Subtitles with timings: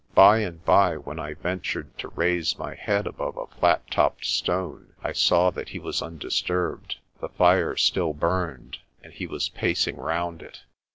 [0.15, 4.95] By and by when I ventured to raise my head above a flat topped stone
[5.03, 6.95] I saw that he was undisturbed.
[7.19, 10.61] The fire still burned, and he was pacing round it.